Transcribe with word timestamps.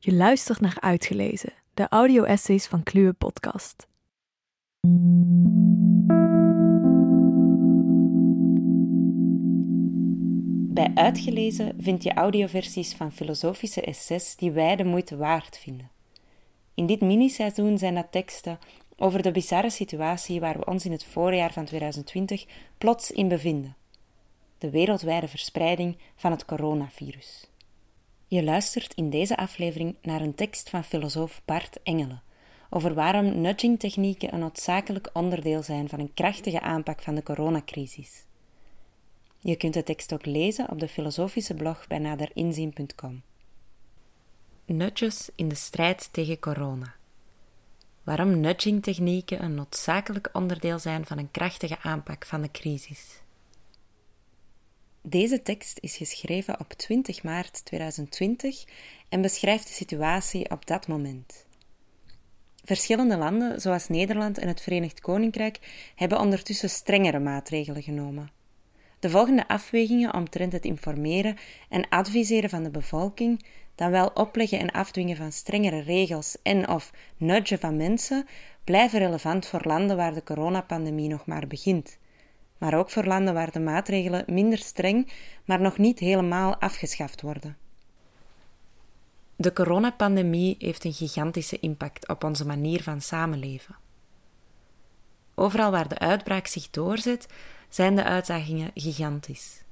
Je 0.00 0.12
luistert 0.12 0.60
naar 0.60 0.76
Uitgelezen, 0.80 1.52
de 1.74 1.88
audio-essays 1.88 2.66
van 2.66 2.82
Kluwe 2.82 3.12
Podcast. 3.12 3.86
Bij 10.74 10.90
Uitgelezen 10.94 11.76
vind 11.78 12.02
je 12.02 12.14
audioversies 12.14 12.94
van 12.94 13.12
filosofische 13.12 13.80
essays 13.80 14.36
die 14.36 14.50
wij 14.50 14.76
de 14.76 14.84
moeite 14.84 15.16
waard 15.16 15.58
vinden. 15.58 15.90
In 16.74 16.86
dit 16.86 17.00
miniseizoen 17.00 17.78
zijn 17.78 17.94
dat 17.94 18.12
teksten 18.12 18.58
over 18.96 19.22
de 19.22 19.30
bizarre 19.30 19.70
situatie 19.70 20.40
waar 20.40 20.58
we 20.58 20.64
ons 20.64 20.84
in 20.84 20.92
het 20.92 21.04
voorjaar 21.04 21.52
van 21.52 21.64
2020 21.64 22.46
plots 22.78 23.10
in 23.10 23.28
bevinden: 23.28 23.76
de 24.58 24.70
wereldwijde 24.70 25.28
verspreiding 25.28 25.96
van 26.16 26.30
het 26.30 26.44
coronavirus. 26.44 27.50
Je 28.30 28.44
luistert 28.44 28.94
in 28.94 29.10
deze 29.10 29.36
aflevering 29.36 29.94
naar 30.02 30.20
een 30.20 30.34
tekst 30.34 30.70
van 30.70 30.84
filosoof 30.84 31.42
Bart 31.44 31.82
Engelen 31.82 32.22
over 32.70 32.94
waarom 32.94 33.40
nudging-technieken 33.40 34.32
een 34.32 34.38
noodzakelijk 34.38 35.10
onderdeel 35.12 35.62
zijn 35.62 35.88
van 35.88 36.00
een 36.00 36.14
krachtige 36.14 36.60
aanpak 36.60 37.02
van 37.02 37.14
de 37.14 37.22
coronacrisis. 37.22 38.24
Je 39.40 39.56
kunt 39.56 39.74
de 39.74 39.82
tekst 39.82 40.12
ook 40.12 40.26
lezen 40.26 40.70
op 40.70 40.78
de 40.80 40.88
filosofische 40.88 41.54
blog 41.54 41.86
bij 41.86 41.98
naderinzien.com. 41.98 43.22
Nudges 44.64 45.30
in 45.34 45.48
de 45.48 45.54
strijd 45.54 46.08
tegen 46.12 46.38
corona. 46.38 46.94
Waarom 48.02 48.40
nudging-technieken 48.40 49.42
een 49.42 49.54
noodzakelijk 49.54 50.30
onderdeel 50.32 50.78
zijn 50.78 51.06
van 51.06 51.18
een 51.18 51.30
krachtige 51.30 51.78
aanpak 51.82 52.26
van 52.26 52.42
de 52.42 52.50
crisis. 52.50 53.20
Deze 55.08 55.42
tekst 55.42 55.78
is 55.80 55.96
geschreven 55.96 56.60
op 56.60 56.72
20 56.72 57.22
maart 57.22 57.64
2020 57.64 58.64
en 59.08 59.20
beschrijft 59.20 59.66
de 59.66 59.72
situatie 59.72 60.50
op 60.50 60.66
dat 60.66 60.88
moment. 60.88 61.46
Verschillende 62.64 63.16
landen, 63.16 63.60
zoals 63.60 63.88
Nederland 63.88 64.38
en 64.38 64.48
het 64.48 64.60
Verenigd 64.60 65.00
Koninkrijk, 65.00 65.58
hebben 65.94 66.20
ondertussen 66.20 66.70
strengere 66.70 67.18
maatregelen 67.18 67.82
genomen. 67.82 68.30
De 68.98 69.10
volgende 69.10 69.48
afwegingen 69.48 70.14
omtrent 70.14 70.52
het 70.52 70.64
informeren 70.64 71.36
en 71.68 71.88
adviseren 71.88 72.50
van 72.50 72.62
de 72.62 72.70
bevolking, 72.70 73.44
dan 73.74 73.90
wel 73.90 74.10
opleggen 74.14 74.58
en 74.58 74.70
afdwingen 74.70 75.16
van 75.16 75.32
strengere 75.32 75.80
regels 75.80 76.36
en 76.42 76.68
of 76.68 76.92
nudgen 77.16 77.58
van 77.58 77.76
mensen, 77.76 78.26
blijven 78.64 78.98
relevant 78.98 79.46
voor 79.46 79.62
landen 79.64 79.96
waar 79.96 80.14
de 80.14 80.22
coronapandemie 80.22 81.08
nog 81.08 81.26
maar 81.26 81.46
begint 81.46 81.98
maar 82.58 82.74
ook 82.74 82.90
voor 82.90 83.04
landen 83.04 83.34
waar 83.34 83.52
de 83.52 83.60
maatregelen 83.60 84.24
minder 84.26 84.58
streng, 84.58 85.12
maar 85.44 85.60
nog 85.60 85.78
niet 85.78 85.98
helemaal 85.98 86.56
afgeschaft 86.56 87.20
worden. 87.20 87.56
De 89.36 89.52
coronapandemie 89.52 90.56
heeft 90.58 90.84
een 90.84 90.92
gigantische 90.92 91.58
impact 91.58 92.08
op 92.08 92.24
onze 92.24 92.46
manier 92.46 92.82
van 92.82 93.00
samenleven. 93.00 93.76
Overal 95.34 95.70
waar 95.70 95.88
de 95.88 95.98
uitbraak 95.98 96.46
zich 96.46 96.70
doorzet, 96.70 97.28
zijn 97.68 97.96
de 97.96 98.04
uitdagingen 98.04 98.70
gigantisch. 98.74 99.62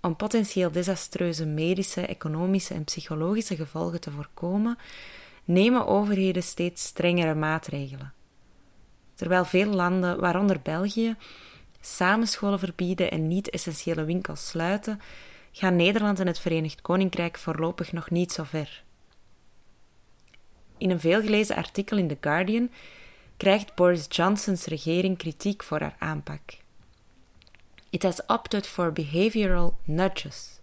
Om 0.00 0.16
potentieel 0.16 0.70
desastreuze 0.70 1.46
medische, 1.46 2.06
economische 2.06 2.74
en 2.74 2.84
psychologische 2.84 3.56
gevolgen 3.56 4.00
te 4.00 4.10
voorkomen, 4.10 4.78
nemen 5.44 5.86
overheden 5.86 6.42
steeds 6.42 6.84
strengere 6.84 7.34
maatregelen. 7.34 8.12
Terwijl 9.14 9.44
veel 9.44 9.70
landen, 9.70 10.20
waaronder 10.20 10.60
België, 10.62 11.16
samenscholen 11.80 12.58
verbieden 12.58 13.10
en 13.10 13.28
niet-essentiële 13.28 14.04
winkels 14.04 14.48
sluiten, 14.48 15.00
gaan 15.52 15.76
Nederland 15.76 16.20
en 16.20 16.26
het 16.26 16.38
Verenigd 16.38 16.80
Koninkrijk 16.80 17.38
voorlopig 17.38 17.92
nog 17.92 18.10
niet 18.10 18.32
zo 18.32 18.42
ver. 18.44 18.82
In 20.78 20.90
een 20.90 21.00
veelgelezen 21.00 21.56
artikel 21.56 21.96
in 21.96 22.08
The 22.08 22.18
Guardian 22.20 22.70
krijgt 23.36 23.74
Boris 23.74 24.06
Johnson's 24.08 24.66
regering 24.66 25.18
kritiek 25.18 25.62
voor 25.62 25.80
haar 25.80 25.96
aanpak. 25.98 26.40
It 27.90 28.02
has 28.02 28.26
opted 28.26 28.66
for 28.66 28.92
behavioral 28.92 29.78
nudges. 29.84 30.60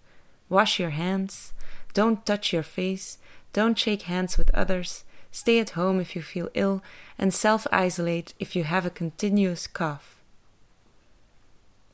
Wash 0.48 0.78
your 0.78 0.94
hands, 0.94 1.52
don't 1.92 2.26
touch 2.26 2.52
your 2.52 2.66
face, 2.66 3.18
don't 3.52 3.80
shake 3.80 4.06
hands 4.06 4.36
with 4.36 4.52
others, 4.52 5.04
stay 5.32 5.60
at 5.60 5.72
home 5.72 6.00
if 6.00 6.14
you 6.14 6.24
feel 6.24 6.50
ill, 6.54 6.82
and 7.18 7.34
self 7.34 7.66
isolate 7.72 8.34
if 8.38 8.54
you 8.54 8.66
have 8.66 8.88
a 8.88 8.92
continuous 8.92 9.72
cough. 9.72 10.15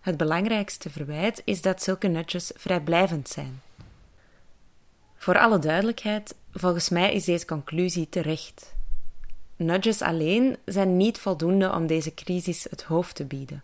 Het 0.01 0.17
belangrijkste 0.17 0.89
verwijt 0.89 1.41
is 1.45 1.61
dat 1.61 1.83
zulke 1.83 2.07
nudges 2.07 2.51
vrijblijvend 2.55 3.29
zijn. 3.29 3.61
Voor 5.15 5.39
alle 5.39 5.59
duidelijkheid, 5.59 6.35
volgens 6.53 6.89
mij 6.89 7.13
is 7.13 7.25
deze 7.25 7.45
conclusie 7.45 8.09
terecht. 8.09 8.73
Nudges 9.55 10.01
alleen 10.01 10.57
zijn 10.65 10.97
niet 10.97 11.17
voldoende 11.17 11.71
om 11.71 11.87
deze 11.87 12.13
crisis 12.13 12.63
het 12.69 12.83
hoofd 12.83 13.15
te 13.15 13.25
bieden. 13.25 13.63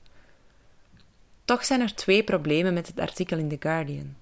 Toch 1.46 1.66
zijn 1.66 1.82
er 1.82 1.96
twee 1.96 2.24
problemen 2.24 2.74
met 2.74 2.88
het 2.88 3.00
artikel 3.00 3.38
in 3.38 3.50
The 3.50 3.58
Guardian. 3.60 4.16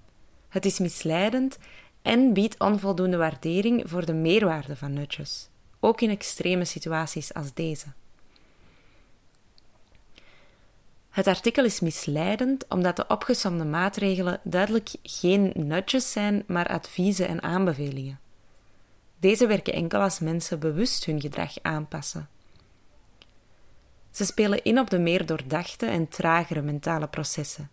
Het 0.50 0.66
is 0.66 0.80
misleidend 0.80 1.58
en 2.02 2.34
biedt 2.34 2.60
onvoldoende 2.60 3.18
waardering 3.18 3.84
voor 3.90 4.06
de 4.06 4.14
meerwaarde 4.14 4.76
van 4.76 4.94
nudges, 4.94 5.50
ook 5.80 6.02
in 6.02 6.10
extreme 6.10 6.66
situaties 6.66 7.34
als 7.34 7.54
deze. 7.54 7.88
Het 11.16 11.28
artikel 11.28 11.66
is 11.66 11.80
misleidend 11.80 12.66
omdat 12.68 12.96
de 12.96 13.08
opgesomde 13.08 13.66
maatregelen 13.66 14.40
duidelijk 14.44 14.90
geen 15.04 15.52
nudges 15.56 16.12
zijn, 16.12 16.44
maar 16.48 16.68
adviezen 16.68 17.28
en 17.28 17.44
aanbevelingen. 17.44 18.20
Deze 19.20 19.48
werken 19.48 19.74
enkel 19.74 20.02
als 20.02 20.20
mensen 20.20 20.60
bewust 20.60 21.06
hun 21.06 21.22
gedrag 21.22 21.54
aanpassen. 21.62 22.30
Ze 24.12 24.26
spelen 24.26 24.64
in 24.64 24.80
op 24.80 24.90
de 24.90 25.00
meer 25.00 25.26
doordachte 25.26 25.86
en 25.86 26.08
tragere 26.08 26.62
mentale 26.62 27.08
processen. 27.08 27.72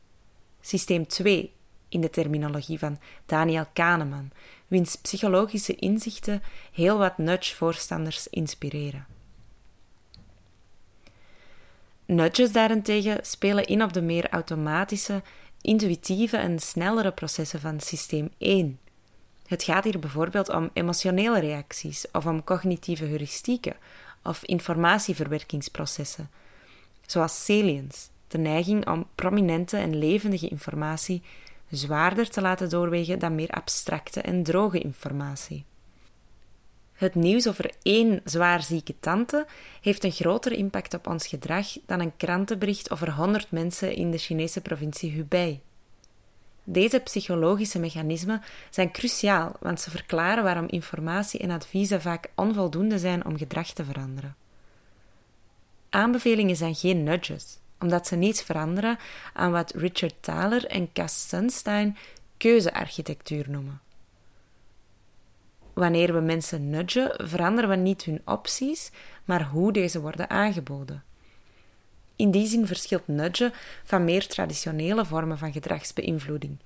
Systeem 0.60 1.06
2, 1.06 1.52
in 1.88 2.00
de 2.00 2.10
terminologie 2.10 2.78
van 2.78 2.98
Daniel 3.26 3.66
Kahneman, 3.72 4.30
wiens 4.66 4.96
psychologische 4.96 5.74
inzichten 5.74 6.42
heel 6.72 6.98
wat 6.98 7.18
nudge-voorstanders 7.18 8.28
inspireren. 8.28 9.11
Nudges 12.14 12.52
daarentegen 12.52 13.18
spelen 13.22 13.64
in 13.64 13.82
op 13.82 13.92
de 13.92 14.02
meer 14.02 14.28
automatische, 14.28 15.22
intuïtieve 15.60 16.36
en 16.36 16.58
snellere 16.58 17.12
processen 17.12 17.60
van 17.60 17.80
systeem 17.80 18.30
1. 18.38 18.78
Het 19.46 19.62
gaat 19.62 19.84
hier 19.84 19.98
bijvoorbeeld 19.98 20.48
om 20.48 20.70
emotionele 20.72 21.40
reacties 21.40 22.06
of 22.12 22.26
om 22.26 22.44
cognitieve 22.44 23.04
heuristieken 23.04 23.76
of 24.22 24.44
informatieverwerkingsprocessen, 24.44 26.30
zoals 27.06 27.44
salience, 27.44 28.08
de 28.28 28.38
neiging 28.38 28.88
om 28.88 29.06
prominente 29.14 29.76
en 29.76 29.98
levendige 29.98 30.48
informatie 30.48 31.22
zwaarder 31.70 32.30
te 32.30 32.40
laten 32.40 32.70
doorwegen 32.70 33.18
dan 33.18 33.34
meer 33.34 33.50
abstracte 33.50 34.20
en 34.20 34.42
droge 34.42 34.78
informatie. 34.78 35.64
Het 37.02 37.14
nieuws 37.14 37.48
over 37.48 37.70
één 37.82 38.20
zwaar 38.24 38.62
zieke 38.62 38.94
tante 39.00 39.46
heeft 39.80 40.04
een 40.04 40.10
grotere 40.12 40.56
impact 40.56 40.94
op 40.94 41.06
ons 41.06 41.26
gedrag 41.26 41.66
dan 41.86 42.00
een 42.00 42.16
krantenbericht 42.16 42.90
over 42.90 43.10
100 43.10 43.50
mensen 43.50 43.94
in 43.94 44.10
de 44.10 44.18
Chinese 44.18 44.60
provincie 44.60 45.10
Hubei. 45.10 45.60
Deze 46.64 47.00
psychologische 47.00 47.78
mechanismen 47.78 48.42
zijn 48.70 48.92
cruciaal, 48.92 49.56
want 49.60 49.80
ze 49.80 49.90
verklaren 49.90 50.44
waarom 50.44 50.68
informatie 50.68 51.40
en 51.40 51.50
adviezen 51.50 52.00
vaak 52.00 52.30
onvoldoende 52.34 52.98
zijn 52.98 53.24
om 53.24 53.36
gedrag 53.36 53.70
te 53.72 53.84
veranderen. 53.84 54.36
Aanbevelingen 55.90 56.56
zijn 56.56 56.74
geen 56.74 57.02
nudges, 57.02 57.58
omdat 57.80 58.06
ze 58.06 58.16
niets 58.16 58.42
veranderen 58.42 58.98
aan 59.32 59.52
wat 59.52 59.72
Richard 59.74 60.14
Thaler 60.20 60.66
en 60.66 60.92
Cass 60.92 61.28
Sunstein 61.28 61.96
keuzearchitectuur 62.36 63.50
noemen. 63.50 63.80
Wanneer 65.72 66.12
we 66.12 66.20
mensen 66.20 66.70
nudgen, 66.70 67.28
veranderen 67.28 67.70
we 67.70 67.76
niet 67.76 68.02
hun 68.02 68.22
opties, 68.24 68.90
maar 69.24 69.44
hoe 69.44 69.72
deze 69.72 70.00
worden 70.00 70.30
aangeboden. 70.30 71.02
In 72.16 72.30
die 72.30 72.46
zin 72.46 72.66
verschilt 72.66 73.08
nudgen 73.08 73.52
van 73.84 74.04
meer 74.04 74.26
traditionele 74.26 75.04
vormen 75.04 75.38
van 75.38 75.52
gedragsbeïnvloeding, 75.52 76.58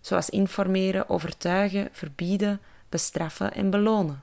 zoals 0.00 0.30
informeren, 0.30 1.08
overtuigen, 1.08 1.88
verbieden, 1.92 2.60
bestraffen 2.88 3.52
en 3.52 3.70
belonen. 3.70 4.22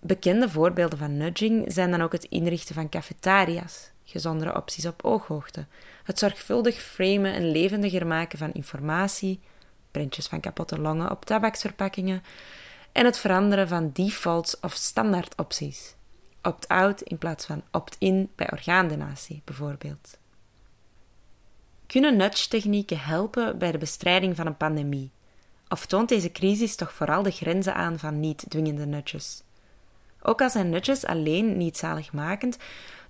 Bekende 0.00 0.48
voorbeelden 0.48 0.98
van 0.98 1.16
nudging 1.16 1.72
zijn 1.72 1.90
dan 1.90 2.02
ook 2.02 2.12
het 2.12 2.24
inrichten 2.24 2.74
van 2.74 2.88
cafetaria's, 2.88 3.90
gezondere 4.04 4.56
opties 4.56 4.86
op 4.86 5.04
ooghoogte, 5.04 5.66
het 6.04 6.18
zorgvuldig 6.18 6.74
framen 6.74 7.32
en 7.32 7.50
levendiger 7.50 8.06
maken 8.06 8.38
van 8.38 8.52
informatie, 8.52 9.40
printjes 9.96 10.26
van 10.26 10.40
kapotte 10.40 10.78
longen 10.80 11.10
op 11.10 11.24
tabaksverpakkingen 11.24 12.22
en 12.92 13.04
het 13.04 13.18
veranderen 13.18 13.68
van 13.68 13.90
defaults 13.92 14.60
of 14.60 14.74
standaardopties. 14.74 15.94
Opt-out 16.42 17.00
in 17.00 17.18
plaats 17.18 17.46
van 17.46 17.62
opt-in 17.70 18.30
bij 18.34 18.52
orgaandonatie, 18.52 19.42
bijvoorbeeld. 19.44 20.18
Kunnen 21.86 22.16
nudge-technieken 22.16 23.00
helpen 23.00 23.58
bij 23.58 23.72
de 23.72 23.78
bestrijding 23.78 24.36
van 24.36 24.46
een 24.46 24.56
pandemie? 24.56 25.10
Of 25.68 25.86
toont 25.86 26.08
deze 26.08 26.32
crisis 26.32 26.76
toch 26.76 26.92
vooral 26.92 27.22
de 27.22 27.30
grenzen 27.30 27.74
aan 27.74 27.98
van 27.98 28.20
niet 28.20 28.44
dwingende 28.48 28.86
nudges? 28.86 29.42
Ook 30.22 30.40
al 30.40 30.50
zijn 30.50 30.70
nudges 30.70 31.06
alleen 31.06 31.56
niet 31.56 31.76
zaligmakend, 31.76 32.58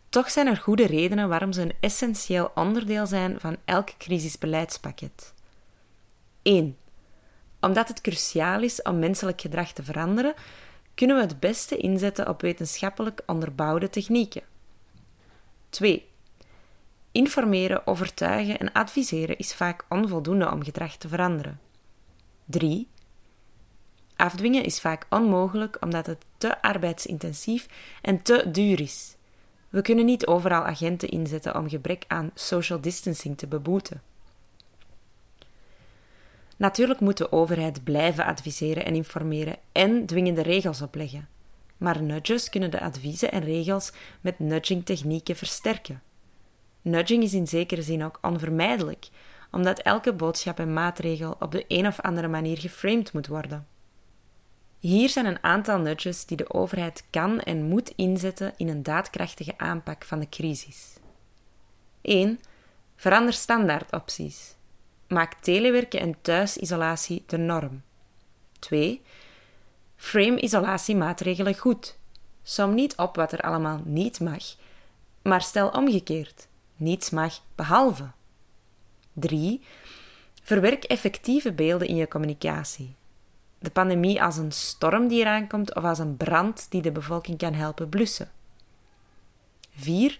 toch 0.08 0.30
zijn 0.30 0.46
er 0.46 0.56
goede 0.56 0.86
redenen 0.86 1.28
waarom 1.28 1.52
ze 1.52 1.62
een 1.62 1.74
essentieel 1.80 2.50
onderdeel 2.54 3.06
zijn 3.06 3.40
van 3.40 3.56
elk 3.64 3.90
crisisbeleidspakket. 3.98 5.34
1. 6.46 6.76
Omdat 7.60 7.88
het 7.88 8.00
cruciaal 8.00 8.62
is 8.62 8.82
om 8.82 8.98
menselijk 8.98 9.40
gedrag 9.40 9.72
te 9.72 9.82
veranderen, 9.82 10.34
kunnen 10.94 11.16
we 11.16 11.22
het 11.22 11.40
beste 11.40 11.76
inzetten 11.76 12.28
op 12.28 12.40
wetenschappelijk 12.40 13.22
onderbouwde 13.26 13.90
technieken. 13.90 14.42
2. 15.68 16.08
Informeren, 17.12 17.86
overtuigen 17.86 18.58
en 18.58 18.72
adviseren 18.72 19.38
is 19.38 19.54
vaak 19.54 19.84
onvoldoende 19.88 20.50
om 20.50 20.64
gedrag 20.64 20.96
te 20.96 21.08
veranderen. 21.08 21.60
3. 22.44 22.88
Afdwingen 24.16 24.64
is 24.64 24.80
vaak 24.80 25.06
onmogelijk 25.10 25.76
omdat 25.80 26.06
het 26.06 26.24
te 26.36 26.62
arbeidsintensief 26.62 27.66
en 28.02 28.22
te 28.22 28.50
duur 28.50 28.80
is. 28.80 29.16
We 29.68 29.82
kunnen 29.82 30.04
niet 30.04 30.26
overal 30.26 30.64
agenten 30.64 31.08
inzetten 31.08 31.56
om 31.56 31.68
gebrek 31.68 32.04
aan 32.06 32.30
social 32.34 32.80
distancing 32.80 33.38
te 33.38 33.46
beboeten. 33.46 34.02
Natuurlijk 36.56 37.00
moet 37.00 37.16
de 37.16 37.32
overheid 37.32 37.84
blijven 37.84 38.24
adviseren 38.24 38.84
en 38.84 38.94
informeren 38.94 39.56
en 39.72 40.06
dwingende 40.06 40.42
regels 40.42 40.82
opleggen. 40.82 41.28
Maar 41.76 42.02
nudges 42.02 42.48
kunnen 42.48 42.70
de 42.70 42.80
adviezen 42.80 43.32
en 43.32 43.44
regels 43.44 43.92
met 44.20 44.38
nudging-technieken 44.38 45.36
versterken. 45.36 46.02
Nudging 46.82 47.22
is 47.22 47.34
in 47.34 47.46
zekere 47.46 47.82
zin 47.82 48.04
ook 48.04 48.18
onvermijdelijk, 48.22 49.08
omdat 49.50 49.78
elke 49.78 50.12
boodschap 50.12 50.58
en 50.58 50.72
maatregel 50.72 51.36
op 51.40 51.52
de 51.52 51.64
een 51.68 51.86
of 51.86 52.00
andere 52.00 52.28
manier 52.28 52.58
geframed 52.58 53.12
moet 53.12 53.26
worden. 53.26 53.66
Hier 54.78 55.08
zijn 55.08 55.26
een 55.26 55.42
aantal 55.42 55.78
nudges 55.78 56.26
die 56.26 56.36
de 56.36 56.54
overheid 56.54 57.04
kan 57.10 57.40
en 57.40 57.68
moet 57.68 57.92
inzetten 57.96 58.52
in 58.56 58.68
een 58.68 58.82
daadkrachtige 58.82 59.58
aanpak 59.58 60.04
van 60.04 60.18
de 60.18 60.28
crisis. 60.28 60.96
1. 62.00 62.40
Verander 62.96 63.32
standaardopties. 63.32 64.55
Maak 65.08 65.34
telewerken 65.34 66.00
en 66.00 66.16
thuisisolatie 66.20 67.22
de 67.26 67.36
norm. 67.36 67.82
2. 68.58 69.02
Frame 69.96 70.40
isolatiemaatregelen 70.40 71.58
goed. 71.58 71.98
Som 72.42 72.74
niet 72.74 72.96
op 72.96 73.16
wat 73.16 73.32
er 73.32 73.40
allemaal 73.40 73.80
niet 73.84 74.20
mag, 74.20 74.44
maar 75.22 75.42
stel 75.42 75.68
omgekeerd: 75.68 76.48
niets 76.76 77.10
mag 77.10 77.40
behalve. 77.54 78.10
3. 79.12 79.62
Verwerk 80.42 80.84
effectieve 80.84 81.52
beelden 81.52 81.88
in 81.88 81.96
je 81.96 82.08
communicatie. 82.08 82.94
De 83.58 83.70
pandemie 83.70 84.22
als 84.22 84.36
een 84.36 84.52
storm 84.52 85.08
die 85.08 85.20
eraan 85.20 85.46
komt 85.46 85.74
of 85.74 85.84
als 85.84 85.98
een 85.98 86.16
brand 86.16 86.66
die 86.70 86.82
de 86.82 86.92
bevolking 86.92 87.38
kan 87.38 87.52
helpen 87.52 87.88
blussen. 87.88 88.30
4. 89.76 90.18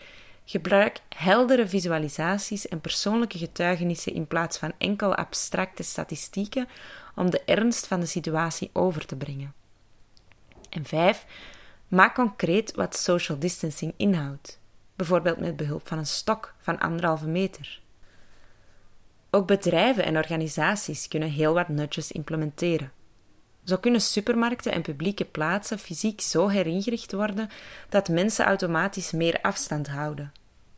Gebruik 0.48 1.00
heldere 1.08 1.68
visualisaties 1.68 2.68
en 2.68 2.80
persoonlijke 2.80 3.38
getuigenissen 3.38 4.14
in 4.14 4.26
plaats 4.26 4.58
van 4.58 4.72
enkel 4.78 5.14
abstracte 5.14 5.82
statistieken 5.82 6.68
om 7.14 7.30
de 7.30 7.42
ernst 7.44 7.86
van 7.86 8.00
de 8.00 8.06
situatie 8.06 8.70
over 8.72 9.06
te 9.06 9.16
brengen. 9.16 9.54
En 10.70 10.84
5. 10.84 11.26
Maak 11.88 12.14
concreet 12.14 12.74
wat 12.74 12.96
social 12.96 13.38
distancing 13.38 13.92
inhoudt, 13.96 14.60
bijvoorbeeld 14.96 15.38
met 15.38 15.56
behulp 15.56 15.88
van 15.88 15.98
een 15.98 16.06
stok 16.06 16.54
van 16.58 16.78
anderhalve 16.78 17.26
meter. 17.26 17.80
Ook 19.30 19.46
bedrijven 19.46 20.04
en 20.04 20.16
organisaties 20.16 21.08
kunnen 21.08 21.30
heel 21.30 21.54
wat 21.54 21.68
nudges 21.68 22.12
implementeren. 22.12 22.92
Zo 23.66 23.76
kunnen 23.76 24.00
supermarkten 24.00 24.72
en 24.72 24.82
publieke 24.82 25.24
plaatsen 25.24 25.78
fysiek 25.78 26.20
zo 26.20 26.48
heringericht 26.48 27.12
worden 27.12 27.48
dat 27.88 28.08
mensen 28.08 28.44
automatisch 28.44 29.12
meer 29.12 29.38
afstand 29.42 29.88
houden. 29.88 30.32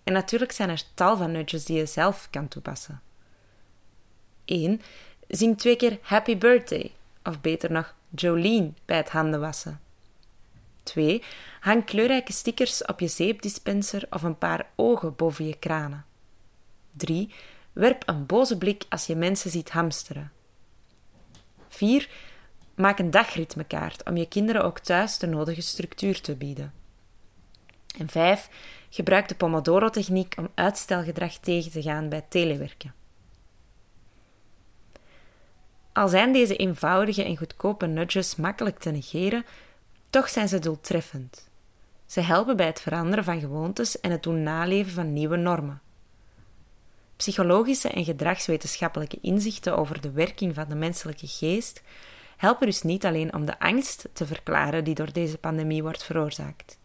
En 0.04 0.12
natuurlijk 0.12 0.52
zijn 0.52 0.68
er 0.68 0.82
tal 0.94 1.16
van 1.16 1.32
nudges 1.32 1.64
die 1.64 1.76
je 1.76 1.86
zelf 1.86 2.28
kan 2.30 2.48
toepassen. 2.48 3.00
1. 4.44 4.80
Zing 5.28 5.58
twee 5.58 5.76
keer 5.76 5.98
Happy 6.02 6.38
Birthday, 6.38 6.92
of 7.22 7.40
beter 7.40 7.72
nog 7.72 7.94
Jolene 8.10 8.72
bij 8.84 8.96
het 8.96 9.10
handenwassen. 9.10 9.80
2. 10.82 11.22
Hang 11.60 11.84
kleurrijke 11.84 12.32
stickers 12.32 12.84
op 12.84 13.00
je 13.00 13.08
zeepdispenser 13.08 14.06
of 14.10 14.22
een 14.22 14.38
paar 14.38 14.66
ogen 14.74 15.16
boven 15.16 15.46
je 15.46 15.56
kranen. 15.58 16.04
3. 16.96 17.34
Werp 17.72 18.02
een 18.06 18.26
boze 18.26 18.58
blik 18.58 18.84
als 18.88 19.06
je 19.06 19.16
mensen 19.16 19.50
ziet 19.50 19.70
hamsteren. 19.70 20.32
4. 21.68 22.08
Maak 22.78 22.98
een 22.98 23.10
dagritmekaart 23.10 24.04
om 24.04 24.16
je 24.16 24.28
kinderen 24.28 24.64
ook 24.64 24.78
thuis 24.78 25.18
de 25.18 25.26
nodige 25.26 25.60
structuur 25.60 26.20
te 26.20 26.36
bieden. 26.36 26.72
En 27.98 28.08
5. 28.08 28.48
Gebruik 28.90 29.28
de 29.28 29.34
Pomodoro-techniek 29.34 30.34
om 30.38 30.48
uitstelgedrag 30.54 31.32
tegen 31.32 31.70
te 31.70 31.82
gaan 31.82 32.08
bij 32.08 32.24
telewerken. 32.28 32.94
Al 35.92 36.08
zijn 36.08 36.32
deze 36.32 36.56
eenvoudige 36.56 37.24
en 37.24 37.36
goedkope 37.36 37.86
nudges 37.86 38.36
makkelijk 38.36 38.78
te 38.78 38.90
negeren, 38.90 39.44
toch 40.10 40.28
zijn 40.28 40.48
ze 40.48 40.58
doeltreffend. 40.58 41.48
Ze 42.06 42.20
helpen 42.20 42.56
bij 42.56 42.66
het 42.66 42.80
veranderen 42.80 43.24
van 43.24 43.40
gewoontes 43.40 44.00
en 44.00 44.10
het 44.10 44.22
doen 44.22 44.42
naleven 44.42 44.92
van 44.92 45.12
nieuwe 45.12 45.36
normen. 45.36 45.80
Psychologische 47.16 47.88
en 47.88 48.04
gedragswetenschappelijke 48.04 49.18
inzichten 49.20 49.76
over 49.76 50.00
de 50.00 50.10
werking 50.10 50.54
van 50.54 50.68
de 50.68 50.74
menselijke 50.74 51.26
geest 51.26 51.82
helpen 52.38 52.66
dus 52.66 52.82
niet 52.82 53.04
alleen 53.04 53.34
om 53.34 53.44
de 53.46 53.58
angst 53.58 54.08
te 54.12 54.26
verklaren 54.26 54.84
die 54.84 54.94
door 54.94 55.12
deze 55.12 55.38
pandemie 55.38 55.82
wordt 55.82 56.04
veroorzaakt. 56.04 56.78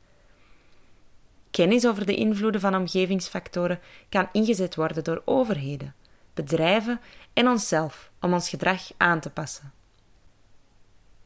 Kennis 1.51 1.87
over 1.87 2.05
de 2.05 2.15
invloeden 2.15 2.61
van 2.61 2.75
omgevingsfactoren 2.75 3.79
kan 4.09 4.29
ingezet 4.31 4.75
worden 4.75 5.03
door 5.03 5.21
overheden, 5.25 5.95
bedrijven 6.33 7.01
en 7.33 7.47
onszelf 7.47 8.11
om 8.21 8.33
ons 8.33 8.49
gedrag 8.49 8.91
aan 8.97 9.19
te 9.19 9.29
passen. 9.29 9.73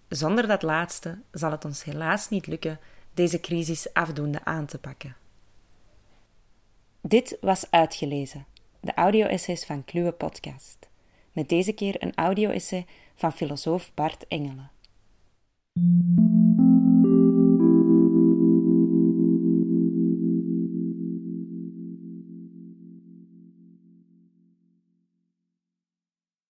Zonder 0.08 0.48
dat 0.48 0.62
laatste 0.62 1.20
zal 1.32 1.52
het 1.52 1.66
ons 1.66 1.84
helaas 1.84 2.30
niet 2.30 2.48
lukken 2.48 2.80
deze 3.14 3.40
crisis 3.40 3.94
afdoende 3.94 4.44
aan 4.44 4.66
te 4.66 4.78
pakken. 4.78 5.16
Dit 7.02 7.38
was 7.42 7.72
Uitgelezen, 7.72 8.46
de 8.80 8.94
audio-essays 8.94 9.66
van 9.66 9.86
Kluwe 9.86 10.12
Podcast. 10.12 10.88
Met 11.38 11.50
deze 11.50 11.72
keer 11.72 11.96
een 12.04 12.16
audio-essay 12.16 12.86
van 13.16 13.32
filosoof 13.32 13.92
Bart 13.94 14.28
Engelen. 14.28 14.72